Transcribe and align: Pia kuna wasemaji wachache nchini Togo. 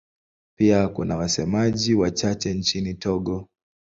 Pia 0.59 0.87
kuna 0.87 1.17
wasemaji 1.17 1.93
wachache 1.93 2.53
nchini 2.53 2.93
Togo. 2.93 3.47